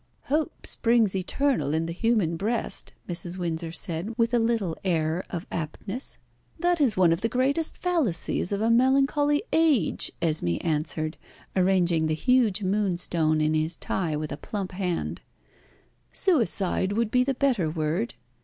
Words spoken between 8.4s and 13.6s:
of a melancholy age," Esmé answered, arranging the huge moonstone in